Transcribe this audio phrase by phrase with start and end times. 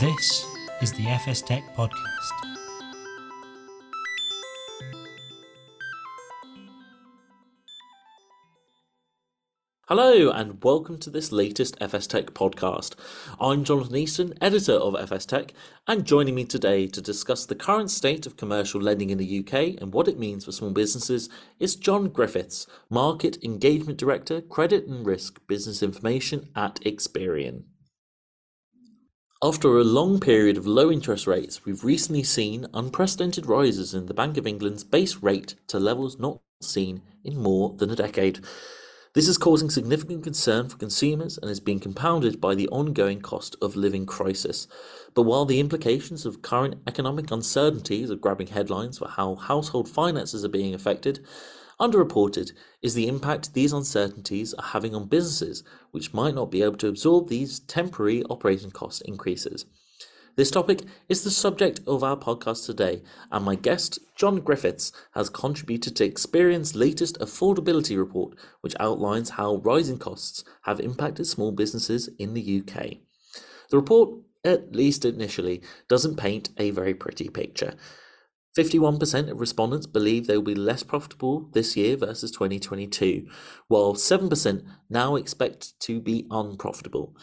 [0.00, 0.44] This
[0.82, 1.96] is the FS Tech Podcast.
[9.88, 12.96] Hello, and welcome to this latest FS Tech podcast.
[13.40, 15.54] I'm Jonathan Easton, editor of FS Tech,
[15.86, 19.80] and joining me today to discuss the current state of commercial lending in the UK
[19.80, 25.06] and what it means for small businesses is John Griffiths, Market Engagement Director, Credit and
[25.06, 27.62] Risk Business Information at Experian.
[29.42, 34.14] After a long period of low interest rates, we've recently seen unprecedented rises in the
[34.14, 38.40] Bank of England's base rate to levels not seen in more than a decade.
[39.12, 43.56] This is causing significant concern for consumers and is being compounded by the ongoing cost
[43.60, 44.68] of living crisis.
[45.12, 50.46] But while the implications of current economic uncertainties are grabbing headlines for how household finances
[50.46, 51.22] are being affected,
[51.78, 56.78] Underreported is the impact these uncertainties are having on businesses, which might not be able
[56.78, 59.66] to absorb these temporary operating cost increases.
[60.36, 65.28] This topic is the subject of our podcast today, and my guest, John Griffiths, has
[65.28, 72.08] contributed to Experian's latest affordability report, which outlines how rising costs have impacted small businesses
[72.18, 72.98] in the UK.
[73.70, 77.74] The report, at least initially, doesn't paint a very pretty picture.
[78.56, 83.26] 51% of respondents believe they will be less profitable this year versus 2022,
[83.68, 87.14] while 7% now expect to be unprofitable.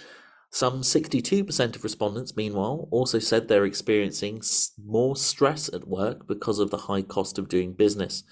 [0.52, 4.44] Some 62% of respondents, meanwhile, also said they're experiencing
[4.86, 8.23] more stress at work because of the high cost of doing business.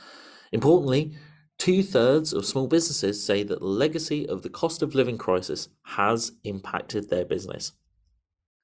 [0.51, 1.17] Importantly,
[1.57, 5.69] two thirds of small businesses say that the legacy of the cost of living crisis
[5.85, 7.71] has impacted their business.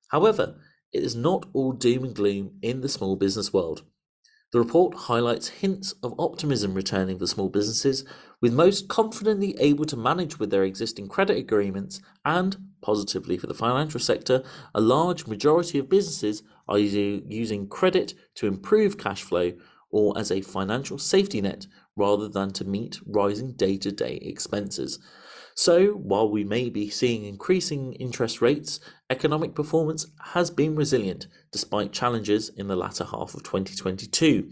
[0.09, 0.59] However,
[0.93, 3.81] it is not all doom and gloom in the small business world.
[4.53, 8.05] The report highlights hints of optimism returning for small businesses,
[8.41, 13.53] with most confidently able to manage with their existing credit agreements, and, positively for the
[13.53, 19.51] financial sector, a large majority of businesses are using credit to improve cash flow
[19.89, 24.99] or as a financial safety net rather than to meet rising day to day expenses.
[25.59, 28.79] So, while we may be seeing increasing interest rates,
[29.09, 34.51] economic performance has been resilient despite challenges in the latter half of 2022.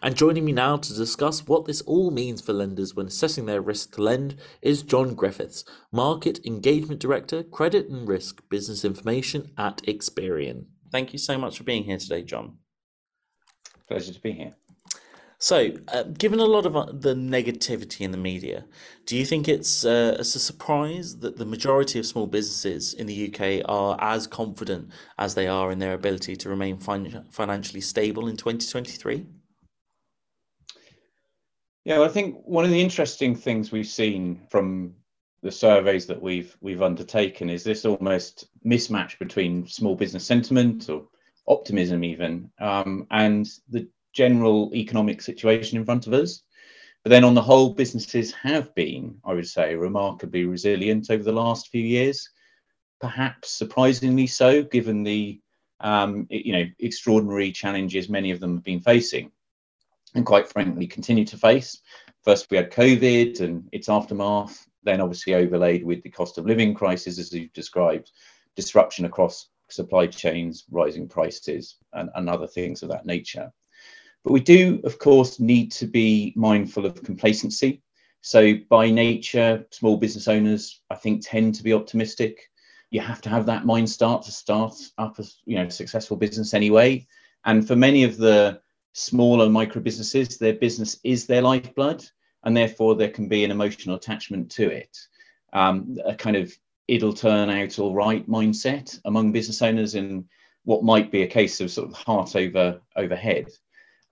[0.00, 3.60] And joining me now to discuss what this all means for lenders when assessing their
[3.60, 9.78] risk to lend is John Griffiths, Market Engagement Director, Credit and Risk Business Information at
[9.78, 10.66] Experian.
[10.92, 12.58] Thank you so much for being here today, John.
[13.88, 14.52] Pleasure to be here.
[15.44, 18.64] So, uh, given a lot of uh, the negativity in the media,
[19.04, 23.06] do you think it's, uh, it's a surprise that the majority of small businesses in
[23.06, 24.88] the UK are as confident
[25.18, 29.26] as they are in their ability to remain fin- financially stable in 2023?
[31.84, 34.94] Yeah, well, I think one of the interesting things we've seen from
[35.42, 41.06] the surveys that we've we've undertaken is this almost mismatch between small business sentiment or
[41.46, 46.42] optimism even um, and the general economic situation in front of us.
[47.02, 51.32] But then, on the whole, businesses have been, I would say, remarkably resilient over the
[51.32, 52.30] last few years.
[52.98, 55.40] Perhaps surprisingly so, given the
[55.80, 59.30] um, you know extraordinary challenges many of them have been facing,
[60.14, 61.82] and quite frankly continue to face.
[62.22, 64.66] First, we had COVID and its aftermath.
[64.82, 68.12] Then, obviously, overlaid with the cost of living crisis, as you've described,
[68.56, 73.52] disruption across supply chains, rising prices, and, and other things of that nature.
[74.24, 77.82] But we do, of course, need to be mindful of complacency.
[78.22, 82.40] So, by nature, small business owners, I think, tend to be optimistic.
[82.90, 86.54] You have to have that mind start to start up a you know successful business
[86.54, 87.06] anyway.
[87.44, 88.60] And for many of the
[88.94, 92.02] smaller micro businesses, their business is their lifeblood,
[92.44, 94.96] and therefore there can be an emotional attachment to it.
[95.52, 96.50] Um, a kind of
[96.88, 100.26] it'll turn out all right mindset among business owners in
[100.64, 103.48] what might be a case of sort of heart over overhead.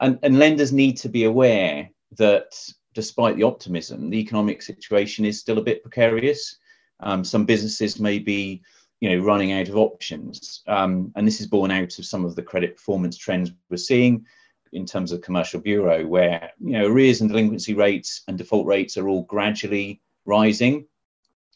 [0.03, 2.53] And, and lenders need to be aware that
[2.93, 6.57] despite the optimism, the economic situation is still a bit precarious.
[7.01, 8.63] Um, some businesses may be,
[9.01, 12.35] you know, running out of options, um, and this is borne out of some of
[12.35, 14.27] the credit performance trends we're seeing
[14.73, 18.97] in terms of commercial bureau, where you know arrears and delinquency rates and default rates
[18.97, 20.87] are all gradually rising,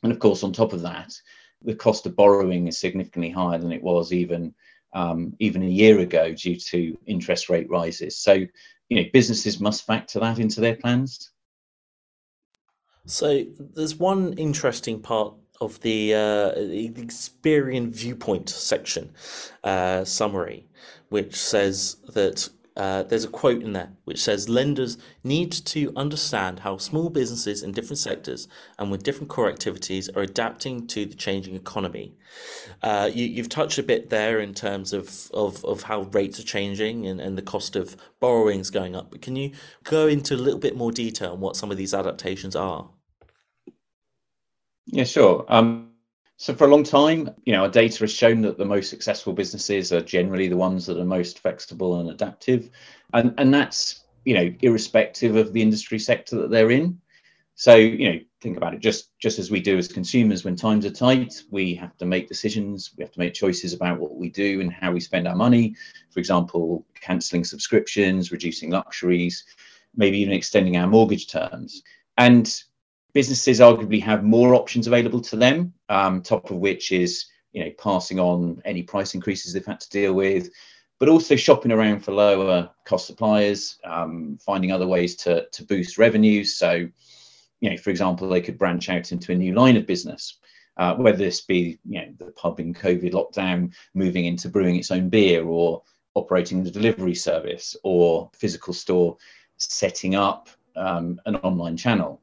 [0.03, 1.13] and of course, on top of that,
[1.63, 4.55] the cost of borrowing is significantly higher than it was even
[4.97, 8.19] um, even a year ago due to interest rate rises.
[8.19, 8.33] So,
[8.89, 11.33] you know, businesses must factor that into their plans.
[13.05, 13.45] So,
[13.75, 19.13] there's one interesting part of the, uh, Experian viewpoint section
[19.63, 20.67] uh, summary,
[21.11, 26.61] which says that uh, there's a quote in there which says lenders need to understand
[26.61, 31.15] how small businesses in different sectors and with different core activities are adapting to the
[31.15, 32.15] changing economy.
[32.83, 36.45] Uh, you, have touched a bit there in terms of, of, of how rates are
[36.45, 39.53] changing and, and the cost of borrowings going up, but can you
[39.85, 42.91] go into a little bit more detail on what some of these adaptations are?
[44.87, 45.45] Yeah, sure.
[45.49, 45.93] Um,
[46.39, 49.33] so for a long time, you know, our data has shown that the most successful
[49.33, 52.71] businesses are generally the ones that are most flexible and adaptive,
[53.15, 57.01] and and that's you know irrespective of the industry sector that they're in.
[57.55, 60.85] So you know, think about it just just as we do as consumers when times
[60.85, 64.29] are tight, we have to make decisions, we have to make choices about what we
[64.29, 65.75] do and how we spend our money.
[66.11, 69.43] For example, cancelling subscriptions, reducing luxuries,
[69.97, 71.83] maybe even extending our mortgage terms.
[72.19, 72.63] And
[73.15, 77.71] businesses arguably have more options available to them, um, top of which is you know
[77.79, 80.51] passing on any price increases they've had to deal with,
[80.99, 85.99] but also shopping around for lower cost suppliers, um, finding other ways to to boost
[85.99, 86.57] revenues.
[86.57, 86.89] So,
[87.61, 90.39] you know, for example, they could branch out into a new line of business.
[90.79, 94.91] Uh, whether this be you know the pub in COVID lockdown moving into brewing its
[94.91, 95.83] own beer or
[96.15, 99.17] operating the delivery service or physical store
[99.57, 102.21] setting up um, an online channel.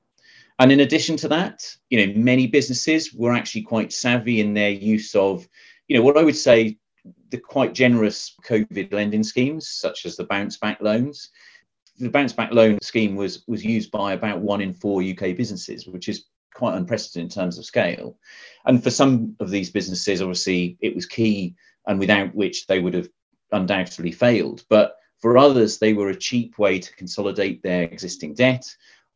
[0.59, 4.69] And in addition to that, you know, many businesses were actually quite savvy in their
[4.69, 5.47] use of,
[5.87, 6.77] you know, what I would say
[7.29, 11.31] the quite generous COVID lending schemes, such as the bounce back loans.
[11.99, 15.87] The bounce back loan scheme was was used by about one in four UK businesses,
[15.87, 18.17] which is quite unprecedented in terms of scale.
[18.65, 21.55] And for some of these businesses, obviously, it was key,
[21.87, 23.09] and without which they would have
[23.51, 24.63] undoubtedly failed.
[24.69, 28.65] But for others, they were a cheap way to consolidate their existing debt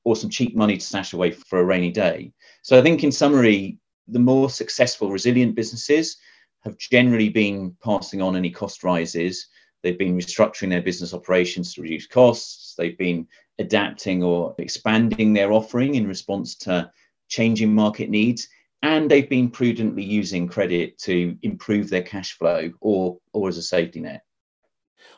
[0.03, 2.31] or some cheap money to stash away for a rainy day.
[2.61, 6.17] So I think, in summary, the more successful, resilient businesses
[6.63, 9.47] have generally been passing on any cost rises.
[9.83, 12.73] They've been restructuring their business operations to reduce costs.
[12.77, 13.27] They've been
[13.59, 16.91] adapting or expanding their offering in response to
[17.27, 18.47] changing market needs.
[18.83, 23.63] And they've been prudently using credit to improve their cash flow or, or as a
[23.63, 24.23] safety net.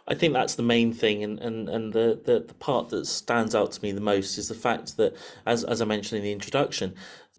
[0.08, 3.54] I think that's the main thing, and, and, and the, the, the part that stands
[3.54, 5.16] out to me the most is the fact that,
[5.46, 6.96] as, as I mentioned in the introduction,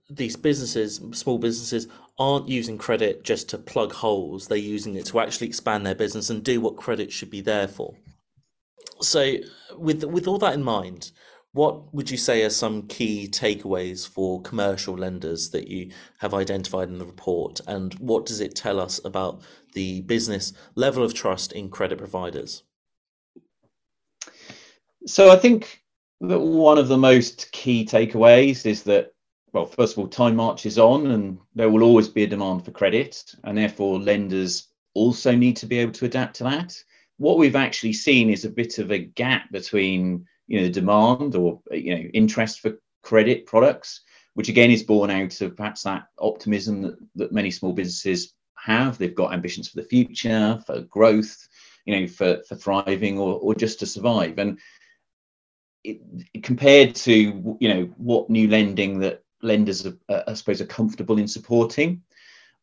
[0.08, 1.88] these businesses, small businesses,
[2.18, 4.48] aren't using credit just to plug holes.
[4.48, 7.68] They're using it to actually expand their business and do what credit should be there
[7.68, 7.94] for.
[9.00, 9.36] So,
[9.76, 11.12] with with all that in mind,
[11.52, 16.88] what would you say are some key takeaways for commercial lenders that you have identified
[16.88, 19.42] in the report, and what does it tell us about
[19.74, 22.62] the business level of trust in credit providers?
[25.06, 25.82] So, I think
[26.20, 29.12] that one of the most key takeaways is that,
[29.52, 32.70] well, first of all, time marches on, and there will always be a demand for
[32.70, 36.76] credit, and therefore lenders also need to be able to adapt to that.
[37.16, 41.60] What we've actually seen is a bit of a gap between you know demand or
[41.70, 44.02] you know interest for credit products,
[44.34, 48.98] which again is born out of perhaps that optimism that, that many small businesses have.
[48.98, 51.48] They've got ambitions for the future, for growth,
[51.86, 54.38] you know, for for thriving or or just to survive.
[54.38, 54.58] And
[55.84, 60.66] it, compared to you know what new lending that lenders are, uh, I suppose are
[60.66, 62.02] comfortable in supporting.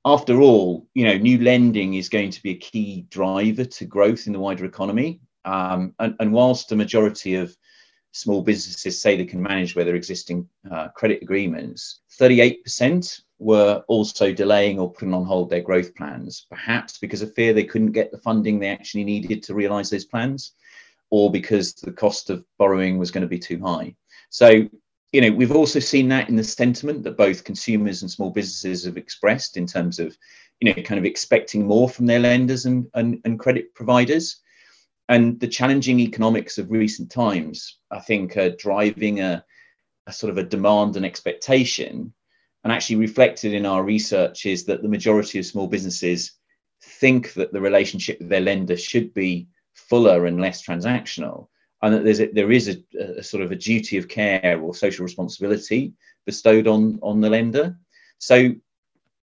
[0.04, 4.28] After all, you know, new lending is going to be a key driver to growth
[4.28, 5.22] in the wider economy.
[5.46, 7.56] Um, and, and whilst the majority of
[8.12, 14.34] small businesses say they can manage with their existing uh, credit agreements, 38% were also
[14.34, 18.12] delaying or putting on hold their growth plans, perhaps because of fear they couldn't get
[18.12, 20.54] the funding they actually needed to realize those plans,
[21.10, 23.96] or because the cost of borrowing was going to be too high.
[24.30, 24.68] So,
[25.12, 28.86] you know, we've also seen that in the sentiment that both consumers and small businesses
[28.86, 30.18] have expressed in terms of,
[30.60, 34.42] you know, kind of expecting more from their lenders and, and, and credit providers
[35.10, 39.44] and the challenging economics of recent times, I think, are driving a,
[40.06, 42.14] a, sort of a demand and expectation.
[42.64, 46.34] And actually, reflected in our research is that the majority of small businesses
[46.82, 51.48] think that the relationship with their lender should be fuller and less transactional,
[51.82, 54.76] and that there's a, there is a, a sort of a duty of care or
[54.76, 55.94] social responsibility
[56.26, 57.78] bestowed on on the lender.
[58.18, 58.54] So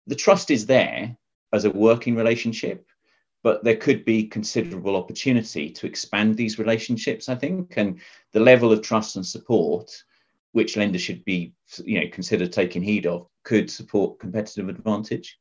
[0.06, 1.16] the trust is there
[1.52, 2.86] as a working relationship
[3.44, 7.76] but there could be considerable opportunity to expand these relationships i think.
[7.76, 8.00] And
[8.32, 9.88] the level of trust and support
[10.54, 11.52] which lenders should be
[11.84, 15.38] you know considered taking heed of could support competitive advantage.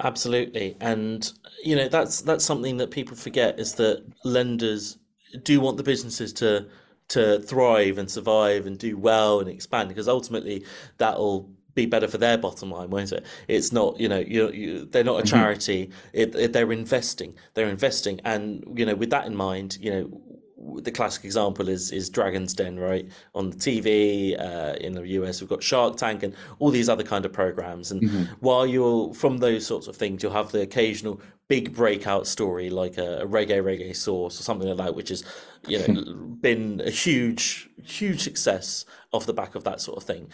[0.00, 0.76] Absolutely.
[0.80, 1.30] And
[1.64, 4.98] you know that's that's something that people forget is that lenders
[5.42, 6.68] do want the businesses to
[7.08, 10.64] to thrive and survive and do well and expand because ultimately
[10.98, 13.24] that'll be better for their bottom line, won't it?
[13.46, 15.36] It's not, you know, you, you they're not a mm-hmm.
[15.36, 15.90] charity.
[16.12, 17.34] It, it, they're investing.
[17.54, 21.92] They're investing, and you know, with that in mind, you know, the classic example is
[21.92, 23.08] is Dragon's Den, right?
[23.36, 27.04] On the TV uh, in the US, we've got Shark Tank and all these other
[27.04, 27.92] kind of programs.
[27.92, 28.24] And mm-hmm.
[28.40, 32.98] while you're from those sorts of things, you'll have the occasional big breakout story like
[32.98, 35.24] a, a reggae reggae sauce or something like that, which has
[35.68, 40.28] you know been a huge huge success off the back of that sort of thing.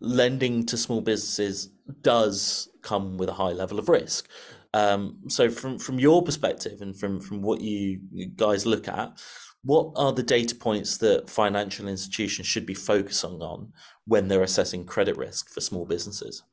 [0.00, 1.70] Lending to small businesses
[2.02, 4.28] does come with a high level of risk.
[4.74, 8.00] Um, so from from your perspective and from from what you
[8.36, 9.18] guys look at
[9.66, 13.72] what are the data points that financial institutions should be focusing on
[14.06, 16.44] when they're assessing credit risk for small businesses?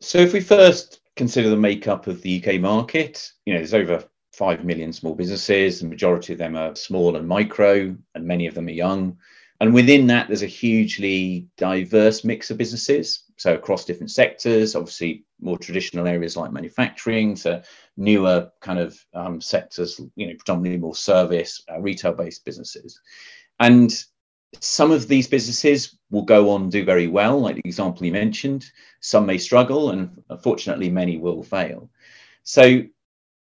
[0.00, 4.04] So, if we first consider the makeup of the UK market, you know, there's over
[4.34, 5.80] 5 million small businesses.
[5.80, 9.16] The majority of them are small and micro, and many of them are young.
[9.62, 13.22] And within that, there's a hugely diverse mix of businesses.
[13.36, 17.62] So, across different sectors, obviously, more traditional areas like manufacturing to
[17.96, 23.00] newer kind of um, sectors, you know, predominantly more service, uh, retail based businesses.
[23.60, 23.94] And
[24.58, 28.68] some of these businesses will go on do very well, like the example you mentioned.
[28.98, 31.88] Some may struggle, and unfortunately, many will fail.
[32.42, 32.82] So,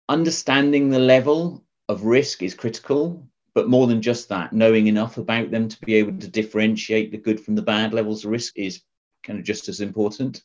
[0.08, 5.52] understanding the level of risk is critical but more than just that, knowing enough about
[5.52, 8.82] them to be able to differentiate the good from the bad levels of risk is
[9.24, 10.44] kind of just as important.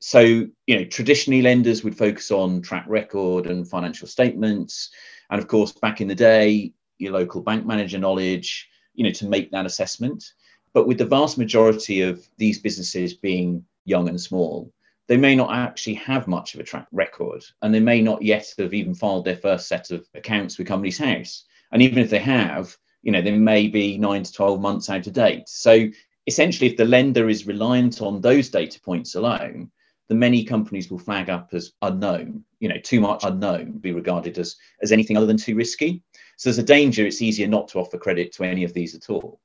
[0.00, 4.90] So, you know, traditionally lenders would focus on track record and financial statements.
[5.30, 9.28] And of course, back in the day, your local bank manager knowledge, you know, to
[9.28, 10.24] make that assessment.
[10.72, 14.72] But with the vast majority of these businesses being young and small,
[15.06, 18.54] they may not actually have much of a track record and they may not yet
[18.58, 21.44] have even filed their first set of accounts with Companies House.
[21.72, 25.06] And even if they have, you know, they may be nine to 12 months out
[25.06, 25.48] of date.
[25.48, 25.88] So
[26.26, 29.70] essentially, if the lender is reliant on those data points alone,
[30.08, 34.38] the many companies will flag up as unknown, you know, too much unknown, be regarded
[34.38, 36.02] as, as anything other than too risky.
[36.36, 39.08] So there's a danger it's easier not to offer credit to any of these at
[39.08, 39.40] all.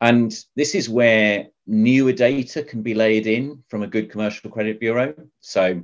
[0.00, 4.78] And this is where newer data can be laid in from a good commercial credit
[4.78, 5.14] bureau.
[5.40, 5.82] So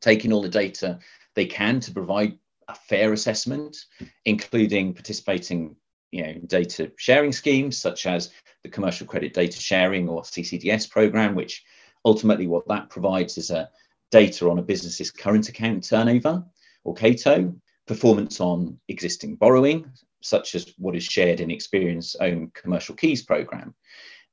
[0.00, 1.00] taking all the data
[1.34, 2.38] they can to provide
[2.68, 3.76] a fair assessment,
[4.24, 5.76] including participating
[6.12, 8.30] you know, data sharing schemes such as
[8.62, 11.64] the Commercial Credit Data Sharing or CCDS program, which
[12.04, 13.68] ultimately what that provides is a
[14.10, 16.44] data on a business's current account turnover
[16.84, 17.54] or CATO,
[17.86, 19.90] performance on existing borrowing,
[20.22, 23.74] such as what is shared in Experian's own Commercial CAIS program.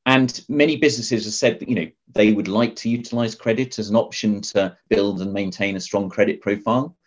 [0.06, 3.90] And many businesses have said that you know they would like to utilize credit as
[3.90, 6.98] an option to build and maintain a strong credit profile.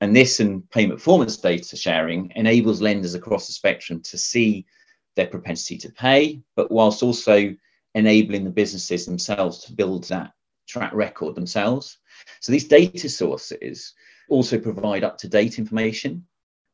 [0.00, 4.66] And this and payment performance data sharing enables lenders across the spectrum to see
[5.14, 7.54] their propensity to pay, but whilst also
[7.94, 10.32] enabling the businesses themselves to build that
[10.68, 11.98] track record themselves.
[12.40, 13.94] So these data sources
[14.28, 16.26] also provide up to date information.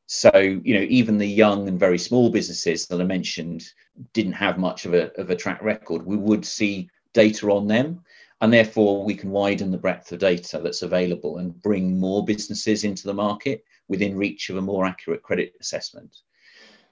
[0.07, 3.65] So, you know, even the young and very small businesses that I mentioned
[4.13, 6.05] didn't have much of a, of a track record.
[6.05, 8.03] We would see data on them
[8.43, 12.83] and therefore we can widen the breadth of data that's available and bring more businesses
[12.83, 16.19] into the market within reach of a more accurate credit assessment.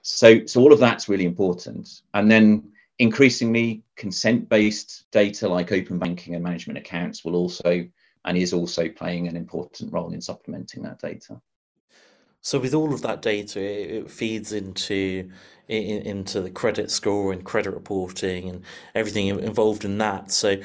[0.01, 2.01] So so all of that's really important.
[2.13, 7.85] And then increasingly consent based data like open banking and management accounts will also
[8.23, 11.41] and is also playing an important role in supplementing that data
[12.41, 15.29] so with all of that data, it feeds into
[15.71, 18.61] into the credit score and credit reporting and
[18.93, 20.29] everything involved in that.
[20.31, 20.57] So,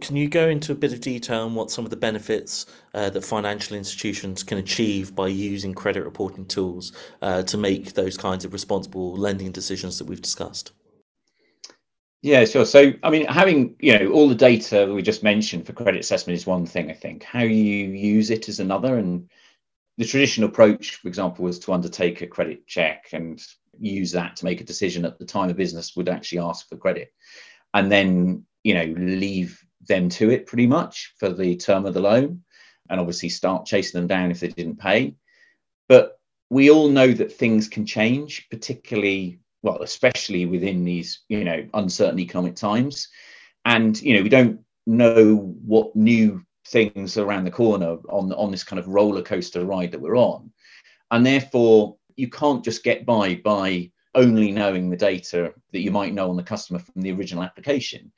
[0.00, 3.10] can you go into a bit of detail on what some of the benefits uh,
[3.10, 8.44] that financial institutions can achieve by using credit reporting tools uh, to make those kinds
[8.44, 10.72] of responsible lending decisions that we've discussed?
[12.22, 12.64] Yeah, sure.
[12.64, 16.36] So, I mean, having you know all the data we just mentioned for credit assessment
[16.38, 16.90] is one thing.
[16.90, 19.28] I think how you use it is another, and
[19.98, 23.42] the traditional approach, for example, was to undertake a credit check and
[23.80, 26.76] use that to make a decision at the time a business would actually ask for
[26.76, 27.12] credit,
[27.74, 32.00] and then you know leave them to it pretty much for the term of the
[32.00, 32.42] loan,
[32.88, 35.16] and obviously start chasing them down if they didn't pay.
[35.88, 41.66] But we all know that things can change, particularly well, especially within these you know
[41.74, 43.08] uncertain economic times,
[43.64, 48.64] and you know we don't know what new things around the corner on on this
[48.64, 50.50] kind of roller coaster ride that we're on.
[51.10, 56.14] And therefore you can't just get by by only knowing the data that you might
[56.14, 58.10] know on the customer from the original application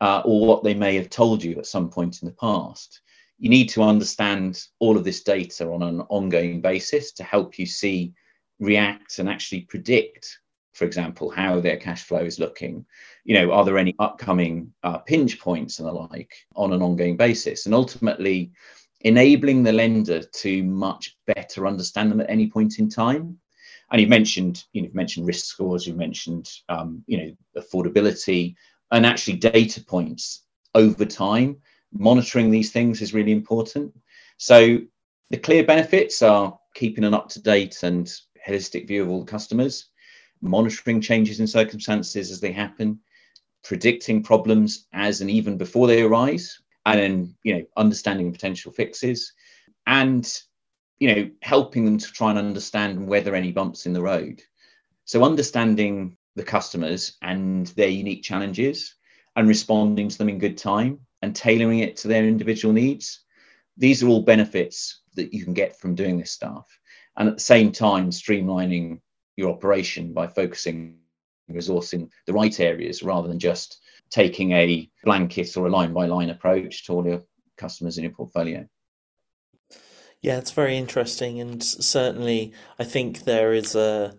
[0.00, 3.00] uh, or what they may have told you at some point in the past.
[3.38, 7.66] You need to understand all of this data on an ongoing basis to help you
[7.66, 8.14] see
[8.60, 10.38] react and actually predict
[10.76, 12.84] for example, how their cash flow is looking.
[13.24, 17.16] You know, are there any upcoming uh, pinch points and the like on an ongoing
[17.16, 17.64] basis?
[17.64, 18.52] And ultimately,
[19.00, 23.38] enabling the lender to much better understand them at any point in time.
[23.90, 28.54] And you've mentioned, you know, you've mentioned risk scores, you've mentioned, um, you know, affordability,
[28.90, 30.42] and actually data points
[30.74, 31.56] over time.
[31.92, 33.96] Monitoring these things is really important.
[34.36, 34.78] So
[35.30, 38.12] the clear benefits are keeping an up to date and
[38.46, 39.86] holistic view of all the customers,
[40.40, 43.00] monitoring changes in circumstances as they happen,
[43.64, 49.32] predicting problems as and even before they arise, and then you know understanding potential fixes,
[49.86, 50.40] and
[50.98, 54.42] you know helping them to try and understand whether any bumps in the road.
[55.04, 58.94] So understanding the customers and their unique challenges
[59.36, 63.20] and responding to them in good time and tailoring it to their individual needs.
[63.76, 66.66] These are all benefits that you can get from doing this stuff.
[67.16, 69.00] And at the same time, streamlining
[69.36, 70.96] your operation by focusing
[71.48, 76.06] resource in the right areas rather than just taking a blanket or a line by
[76.06, 77.22] line approach to all your
[77.56, 78.66] customers in your portfolio.
[80.22, 84.16] Yeah, it's very interesting, and certainly, I think there is a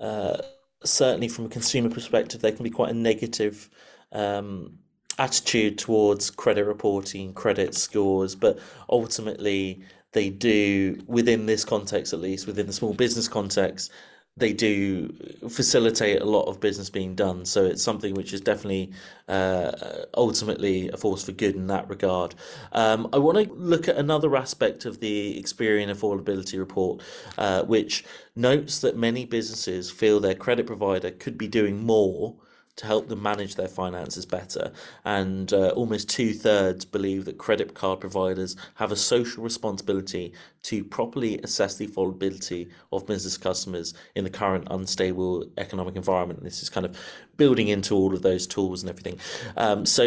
[0.00, 0.38] uh,
[0.84, 3.68] certainly from a consumer perspective, there can be quite a negative
[4.12, 4.78] um,
[5.18, 12.46] attitude towards credit reporting, credit scores, but ultimately they do within this context, at least
[12.46, 13.90] within the small business context,
[14.38, 15.08] they do
[15.48, 17.44] facilitate a lot of business being done.
[17.44, 18.92] So it's something which is definitely
[19.28, 19.72] uh,
[20.14, 22.34] ultimately a force for good in that regard.
[22.72, 27.02] Um, I want to look at another aspect of the Experian affordability report,
[27.36, 28.04] uh, which
[28.36, 32.36] notes that many businesses feel their credit provider could be doing more
[32.78, 34.72] to help them manage their finances better.
[35.04, 40.32] And uh, almost two thirds believe that credit card providers have a social responsibility
[40.62, 46.44] to properly assess the affordability of business customers in the current unstable economic environment.
[46.44, 46.96] This is kind of
[47.36, 49.18] building into all of those tools and everything.
[49.56, 50.04] Um, so,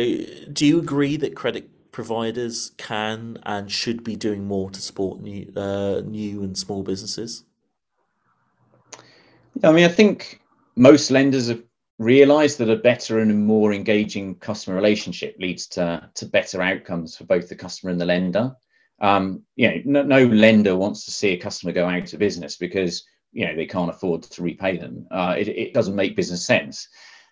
[0.54, 5.52] do you agree that credit providers can and should be doing more to support new,
[5.58, 7.44] uh, new and small businesses?
[9.62, 10.40] I mean, I think
[10.78, 11.62] most lenders have
[12.02, 17.26] realize that a better and more engaging customer relationship leads to, to better outcomes for
[17.26, 18.56] both the customer and the lender.
[19.00, 22.58] Um, you know, no, no, lender wants to see a customer go out of business
[22.58, 25.08] because you know they can't afford to repay them.
[25.12, 26.88] Uh, it, it doesn't make business sense.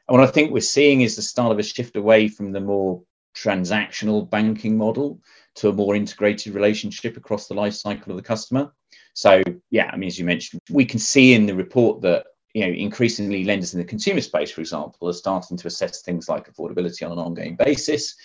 [0.08, 2.62] And what I think we're seeing is the start of a shift away from the
[2.62, 3.02] more
[3.36, 5.20] transactional banking model
[5.56, 8.72] to a more integrated relationship across the life cycle of the customer.
[9.14, 12.66] So yeah, I mean, as you mentioned, we can see in the report that you
[12.66, 16.52] know, increasingly lenders in the consumer space, for example, are starting to assess things like
[16.52, 18.16] affordability on an ongoing basis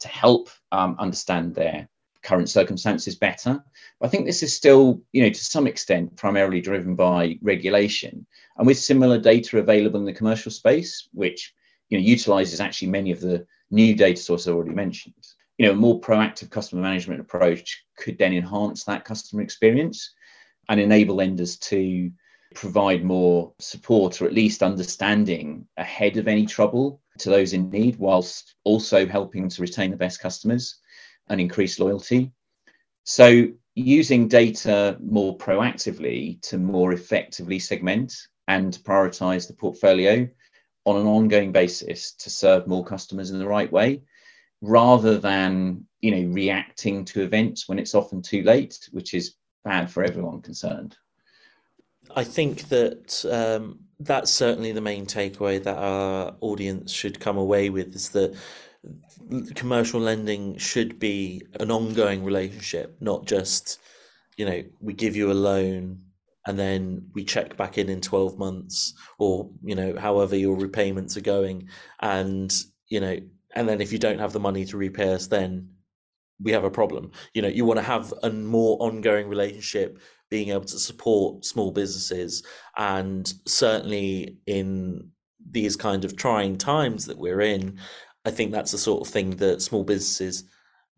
[0.00, 1.88] to help um, understand their
[2.22, 3.62] current circumstances better.
[4.00, 8.26] But I think this is still, you know, to some extent, primarily driven by regulation,
[8.56, 11.54] and with similar data available in the commercial space, which
[11.88, 15.14] you know utilizes actually many of the new data sources I already mentioned.
[15.58, 20.14] You know, a more proactive customer management approach could then enhance that customer experience
[20.68, 22.10] and enable lenders to
[22.54, 27.96] provide more support or at least understanding ahead of any trouble to those in need,
[27.96, 30.78] whilst also helping to retain the best customers
[31.28, 32.32] and increase loyalty.
[33.04, 38.14] So, using data more proactively to more effectively segment
[38.48, 40.28] and prioritize the portfolio
[40.84, 44.02] on an ongoing basis to serve more customers in the right way
[44.62, 49.34] rather than you know reacting to events when it's often too late which is
[49.64, 50.96] bad for everyone concerned
[52.14, 57.70] I think that um, that's certainly the main takeaway that our audience should come away
[57.70, 58.34] with is that
[59.54, 63.80] commercial lending should be an ongoing relationship, not just,
[64.36, 66.00] you know, we give you a loan
[66.46, 71.16] and then we check back in in 12 months or, you know, however your repayments
[71.16, 71.68] are going.
[72.00, 72.52] And,
[72.88, 73.18] you know,
[73.54, 75.68] and then if you don't have the money to repay us, then
[76.40, 77.10] we have a problem.
[77.34, 79.98] You know, you want to have a more ongoing relationship
[80.30, 82.42] being able to support small businesses.
[82.76, 85.10] And certainly in
[85.50, 87.78] these kind of trying times that we're in
[88.24, 90.44] i think that's the sort of thing that small businesses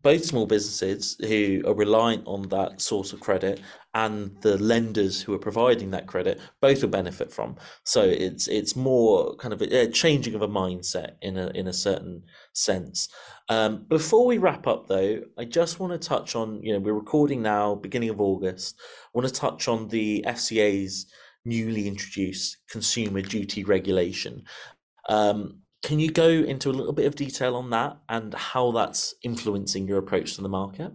[0.01, 3.61] both small businesses who are reliant on that source of credit
[3.93, 7.57] and the lenders who are providing that credit both will benefit from.
[7.83, 11.73] So it's it's more kind of a, changing of a mindset in a in a
[11.73, 13.09] certain sense.
[13.49, 16.93] Um, before we wrap up though i just want to touch on you know we're
[16.93, 18.79] recording now beginning of august.
[18.79, 21.07] I want to touch on the fca's
[21.43, 24.43] newly introduced consumer duty regulation.
[25.09, 29.15] Um, can you go into a little bit of detail on that and how that's
[29.23, 30.91] influencing your approach to the market?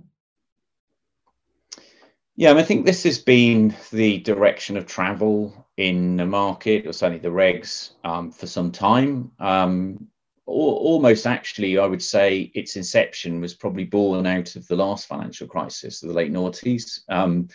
[2.37, 7.19] Yeah, I think this has been the direction of travel in the market, or certainly
[7.19, 9.33] the regs, um, for some time.
[9.39, 10.07] Um,
[10.47, 15.49] almost actually, I would say its inception was probably born out of the last financial
[15.49, 17.01] crisis of the late noughties.
[17.09, 17.49] Um,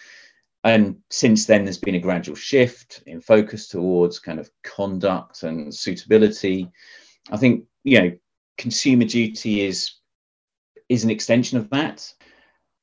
[0.63, 5.73] and since then, there's been a gradual shift in focus towards kind of conduct and
[5.73, 6.69] suitability.
[7.29, 8.17] I think, you know,
[8.57, 9.91] consumer duty is
[10.89, 12.13] is an extension of that.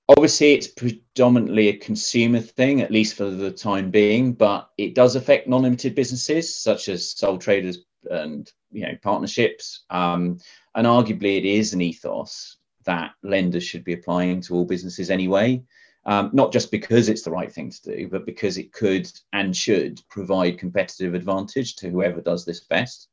[0.09, 5.17] Obviously, it's predominantly a consumer thing, at least for the time being, but it does
[5.17, 9.85] affect non-limited businesses such as sole traders and you know partnerships.
[9.91, 10.39] Um,
[10.75, 15.63] and arguably, it is an ethos that lenders should be applying to all businesses anyway.
[16.07, 19.55] Um, not just because it's the right thing to do, but because it could and
[19.55, 23.09] should provide competitive advantage to whoever does this best.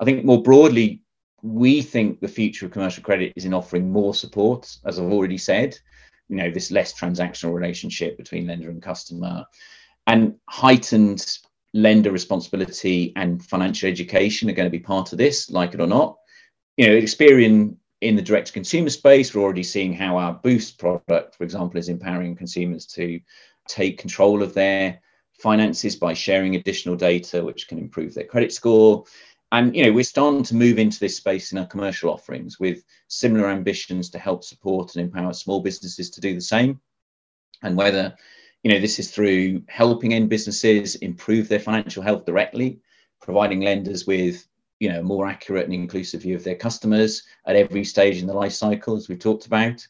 [0.00, 1.02] I think more broadly,
[1.42, 5.38] we think the future of commercial credit is in offering more support, as I've already
[5.38, 5.78] said,
[6.28, 9.44] you know this less transactional relationship between lender and customer
[10.06, 11.38] and heightened
[11.72, 15.86] lender responsibility and financial education are going to be part of this like it or
[15.86, 16.16] not.
[16.76, 20.78] You know Experian in the direct to consumer space we're already seeing how our boost
[20.78, 23.20] product for example is empowering consumers to
[23.68, 25.00] take control of their
[25.40, 29.04] finances by sharing additional data which can improve their credit score
[29.54, 32.84] and you know we're starting to move into this space in our commercial offerings with
[33.06, 36.80] similar ambitions to help support and empower small businesses to do the same.
[37.62, 38.16] And whether
[38.64, 42.80] you know this is through helping end businesses improve their financial health directly
[43.20, 44.44] providing lenders with
[44.80, 48.34] you know more accurate and inclusive view of their customers at every stage in the
[48.34, 49.86] life cycle as we've talked about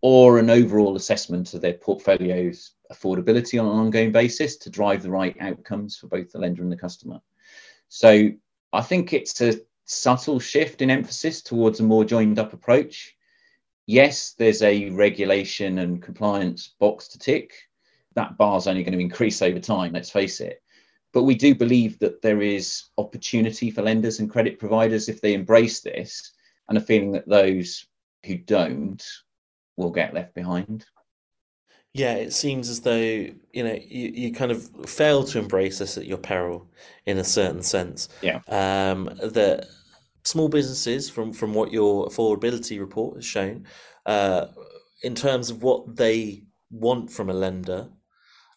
[0.00, 5.10] or an overall assessment of their portfolio's affordability on an ongoing basis to drive the
[5.10, 7.20] right outcomes for both the lender and the customer.
[7.88, 8.30] So
[8.72, 13.14] I think it's a subtle shift in emphasis towards a more joined up approach.
[13.86, 17.52] Yes, there's a regulation and compliance box to tick.
[18.14, 20.62] That bar is only going to increase over time, let's face it.
[21.12, 25.34] But we do believe that there is opportunity for lenders and credit providers if they
[25.34, 26.32] embrace this,
[26.68, 27.86] and a feeling that those
[28.24, 29.04] who don't
[29.76, 30.86] will get left behind.
[31.94, 35.98] Yeah, it seems as though you know you, you kind of fail to embrace this
[35.98, 36.66] at your peril,
[37.06, 38.08] in a certain sense.
[38.22, 38.40] Yeah.
[38.48, 39.66] Um, that
[40.24, 43.66] small businesses, from from what your affordability report has shown,
[44.06, 44.46] uh,
[45.02, 47.90] in terms of what they want from a lender,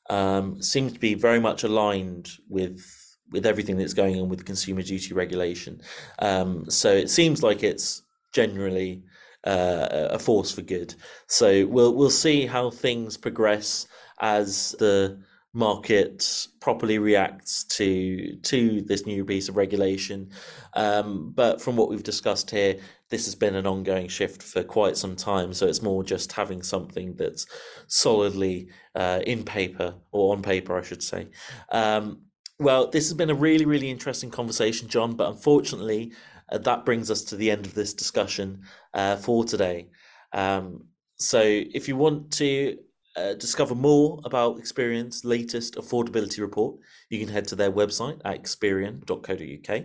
[0.09, 2.85] um, seems to be very much aligned with
[3.31, 5.81] with everything that's going on with consumer duty regulation.
[6.19, 9.03] Um, so it seems like it's generally
[9.45, 10.95] uh, a force for good.
[11.27, 13.87] So we'll we'll see how things progress
[14.21, 15.19] as the
[15.53, 20.29] market properly reacts to to this new piece of regulation.
[20.73, 22.77] Um, but from what we've discussed here,
[23.09, 25.53] this has been an ongoing shift for quite some time.
[25.53, 27.47] So it's more just having something that's
[27.87, 31.27] solidly uh, in paper or on paper, I should say.
[31.71, 32.23] Um,
[32.59, 35.15] well, this has been a really, really interesting conversation, John.
[35.15, 36.13] But unfortunately,
[36.51, 38.61] uh, that brings us to the end of this discussion
[38.93, 39.87] uh, for today.
[40.33, 40.85] Um,
[41.17, 42.77] so, if you want to
[43.15, 46.77] uh, discover more about Experian's latest affordability report,
[47.09, 49.83] you can head to their website at experian.co.uk.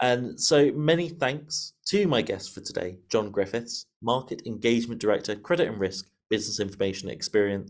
[0.00, 5.68] And so, many thanks to my guest for today, John Griffiths, Market Engagement Director, Credit
[5.68, 7.68] and Risk, Business Information at Experian.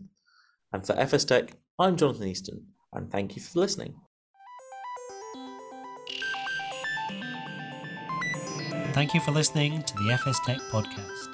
[0.73, 3.95] And for FS Tech, I'm Jonathan Easton, and thank you for listening.
[8.93, 11.32] Thank you for listening to the FS Tech Podcast.